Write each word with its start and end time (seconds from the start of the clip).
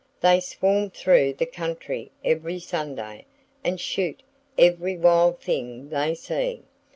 They 0.19 0.39
swarm 0.39 0.89
through 0.89 1.33
the 1.33 1.45
country 1.45 2.09
every 2.25 2.57
Sunday, 2.57 3.27
and 3.63 3.79
shoot 3.79 4.23
every 4.57 4.97
wild 4.97 5.39
thing 5.39 5.89
they 5.89 6.15
see. 6.15 6.63